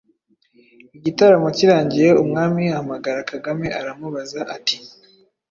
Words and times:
Igitaramo 0.97 1.49
kirangiye 1.57 2.09
umwami 2.23 2.63
ahamagara 2.71 3.19
Kagame 3.31 3.67
aramubaza 3.79 4.39
ati;“ 4.55 4.77